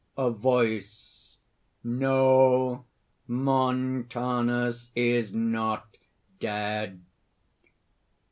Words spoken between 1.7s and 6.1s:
"No: Montanus is not